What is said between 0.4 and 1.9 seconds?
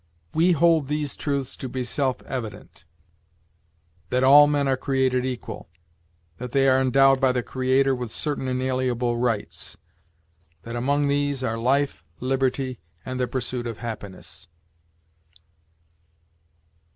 hold these truths to be